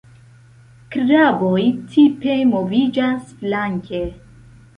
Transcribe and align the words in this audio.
Kraboj 0.95 1.65
tipe 1.91 2.39
moviĝas 2.55 3.37
flanke. 3.45 4.03